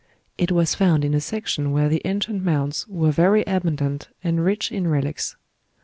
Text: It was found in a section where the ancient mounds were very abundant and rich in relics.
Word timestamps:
It 0.35 0.51
was 0.51 0.73
found 0.73 1.05
in 1.05 1.13
a 1.13 1.21
section 1.21 1.69
where 1.71 1.87
the 1.87 2.01
ancient 2.05 2.43
mounds 2.43 2.87
were 2.87 3.11
very 3.11 3.43
abundant 3.45 4.07
and 4.23 4.43
rich 4.43 4.71
in 4.71 4.87
relics. 4.87 5.35